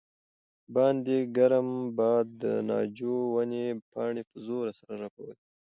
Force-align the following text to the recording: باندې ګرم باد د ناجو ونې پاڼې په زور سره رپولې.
باندې 0.73 1.17
ګرم 1.35 1.69
باد 1.97 2.25
د 2.41 2.43
ناجو 2.69 3.15
ونې 3.33 3.67
پاڼې 3.91 4.23
په 4.29 4.35
زور 4.47 4.65
سره 4.79 4.93
رپولې. 5.03 5.33